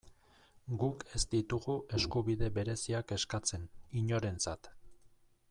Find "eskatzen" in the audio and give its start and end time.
3.19-3.69